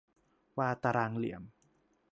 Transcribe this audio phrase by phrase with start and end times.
[0.57, 1.43] วาตารางเหลี่ยม